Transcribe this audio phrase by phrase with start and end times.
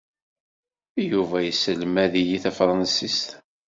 [1.09, 3.27] Yuba yesselmad-iyi tafṛensist.